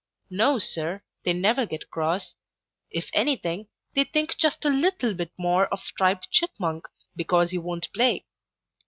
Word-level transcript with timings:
No, 0.31 0.57
Sir, 0.57 1.03
they 1.23 1.31
never 1.31 1.67
get 1.67 1.91
cross. 1.91 2.33
If 2.89 3.11
anything, 3.13 3.67
they 3.93 4.03
think 4.03 4.35
just 4.35 4.65
a 4.65 4.69
little 4.69 5.13
bit 5.13 5.31
more 5.37 5.67
of 5.67 5.81
Striped 5.81 6.31
Chipmunk 6.31 6.87
because 7.15 7.51
he 7.51 7.59
won't 7.59 7.93
play. 7.93 8.25